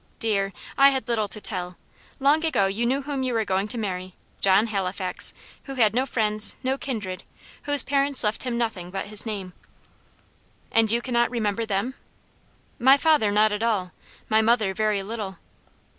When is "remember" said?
11.29-11.67